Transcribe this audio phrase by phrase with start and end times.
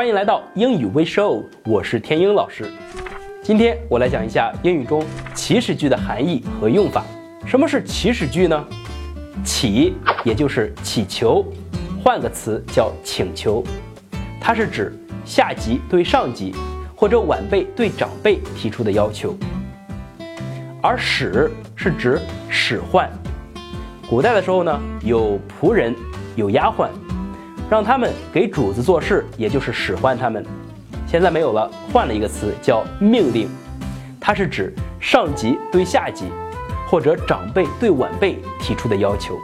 [0.00, 2.64] 欢迎来到英语微 show，我是天英老师。
[3.42, 7.04] 今天我来讲一下英语中祈使句的含义和用法。
[7.44, 8.64] 什么是祈使句呢？
[9.44, 9.92] 祈，
[10.24, 11.44] 也就是祈求，
[12.02, 13.62] 换个词叫请求，
[14.40, 16.54] 它是指下级对上级
[16.96, 19.36] 或者晚辈对长辈提出的要求。
[20.80, 23.06] 而使是指使唤。
[24.08, 25.94] 古代的时候呢，有仆人，
[26.36, 26.88] 有丫鬟。
[27.70, 30.44] 让他们给主子做事，也就是使唤他们。
[31.06, 33.48] 现在没有了，换了一个词叫命令，
[34.20, 36.24] 它是指上级对下级，
[36.88, 39.38] 或者长辈对晚辈提出的要求。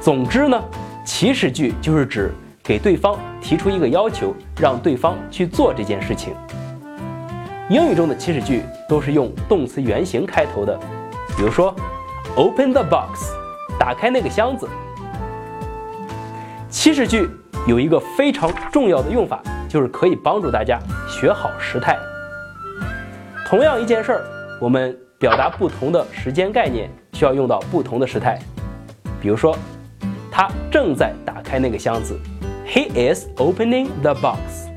[0.00, 0.62] 总之呢，
[1.04, 2.30] 祈使句就是指
[2.62, 6.32] 给对方提出一个要求，让对方去做这件事情。
[7.68, 10.78] 英语中的祈使句都是用动词原形开头的，
[11.36, 11.74] 比如说
[12.36, 13.32] ，Open the box，
[13.80, 14.68] 打开那个箱子。
[16.84, 17.26] 祈使句
[17.66, 19.40] 有一个非常重要的用法，
[19.70, 21.96] 就是可以帮助大家学好时态。
[23.46, 24.24] 同样一件事儿，
[24.60, 28.38] 我们表达不同的时间概念，需要用到不同的时态。
[29.18, 29.56] 比如说，
[30.30, 32.20] 他正在打开那个箱子
[32.66, 34.68] ，He is opening the box。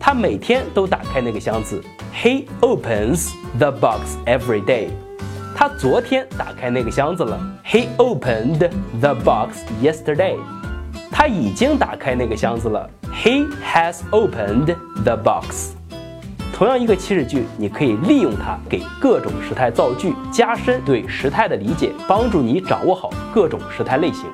[0.00, 1.80] 他每天都打开那个箱子
[2.12, 4.88] ，He opens the box every day。
[5.54, 8.68] 他昨天打开那个箱子了，He opened
[8.98, 10.34] the box yesterday。
[11.12, 12.88] 他已经打开那个箱子了。
[13.12, 14.74] He has opened
[15.04, 15.74] the box。
[16.54, 24.26] 同样一个祈使句，你可以利用它给各种时态造句，加深对时态的理解，帮助你掌握好各种时态类型。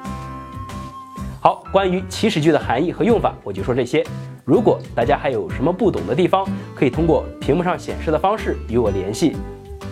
[1.41, 4.05] 好，关于祈使句的含义和用法，我就说这些。
[4.45, 9.37] 如果大家还有什么不懂的地方，可以通过屏幕上显示的方式与我联系。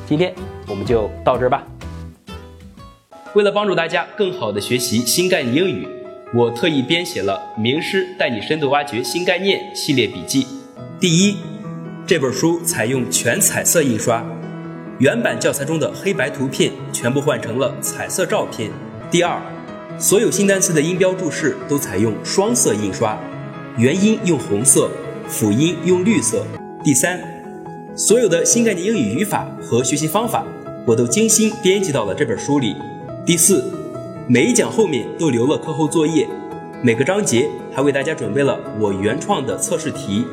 [0.06, 0.34] 今天
[0.68, 1.62] 我们就到这儿吧。
[3.34, 5.95] 为了帮助大家更好的学习新概念英语。
[6.34, 10.44] 我特意编写了《名师带你深度挖掘新概念》系列笔记。
[10.98, 11.36] 第一，
[12.04, 14.24] 这本书采用全彩色印刷，
[14.98, 18.68] 原版教材中的黑白图片全部换成了彩色照片。
[19.08, 19.40] 第二，
[20.00, 23.16] 所有新单词的音标注释都采用双色印刷，
[23.78, 24.90] 元音用红色，
[25.28, 26.44] 辅音用绿色。
[26.82, 27.20] 第三，
[27.94, 30.44] 所有的新概念英语语法和学习方法，
[30.84, 32.74] 我都精心编辑到了这本书里。
[33.24, 33.85] 第四。
[34.28, 36.26] 每一讲后面都留了课后作业，
[36.82, 40.24] 每个章节还为大家准备了我原创的测试题。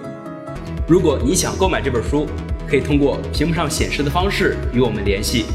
[0.87, 2.25] 如果你想购买这本书，
[2.67, 5.45] 可以通过屏幕上显示的方式与我们联系。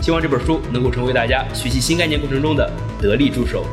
[0.00, 2.70] 希望这本书能够成为大家学习新概念过程中的
[3.02, 3.66] 得力助手。